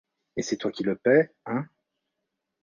[0.35, 1.67] Et c’est toi qui le paies, hein?